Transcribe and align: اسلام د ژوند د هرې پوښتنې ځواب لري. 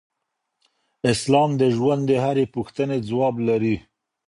اسلام 1.11 1.49
د 1.61 1.63
ژوند 1.75 2.01
د 2.07 2.11
هرې 2.23 2.45
پوښتنې 2.55 2.97
ځواب 3.09 3.35
لري. 3.47 3.75